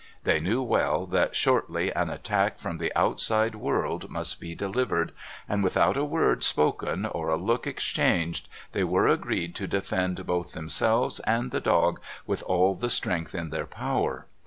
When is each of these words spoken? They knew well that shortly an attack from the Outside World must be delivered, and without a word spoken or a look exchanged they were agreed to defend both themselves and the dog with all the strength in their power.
They 0.23 0.39
knew 0.39 0.63
well 0.63 1.05
that 1.05 1.35
shortly 1.35 1.93
an 1.93 2.09
attack 2.09 2.57
from 2.57 2.79
the 2.79 2.91
Outside 2.95 3.53
World 3.53 4.09
must 4.09 4.41
be 4.41 4.55
delivered, 4.55 5.11
and 5.47 5.63
without 5.63 5.95
a 5.95 6.03
word 6.03 6.43
spoken 6.43 7.05
or 7.05 7.29
a 7.29 7.35
look 7.37 7.67
exchanged 7.67 8.49
they 8.71 8.83
were 8.83 9.05
agreed 9.07 9.53
to 9.57 9.67
defend 9.67 10.25
both 10.25 10.53
themselves 10.53 11.19
and 11.19 11.51
the 11.51 11.61
dog 11.61 11.99
with 12.25 12.41
all 12.47 12.73
the 12.73 12.89
strength 12.89 13.35
in 13.35 13.51
their 13.51 13.67
power. 13.67 14.25